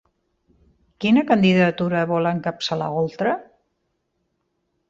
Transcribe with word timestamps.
Quina 1.05 1.23
candidatura 1.31 2.01
vol 2.13 2.31
encapçalar 2.31 2.91
Oltra? 3.03 3.37